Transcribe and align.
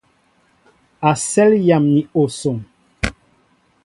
Asέl 1.09 1.51
yam 1.67 1.85
ni 1.93 2.01
osoŋ. 2.21 2.57